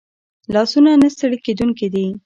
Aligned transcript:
لاسونه 0.53 0.91
نه 1.01 1.07
ستړي 1.13 1.37
کېدونکي 1.45 1.87
دي 1.93 2.05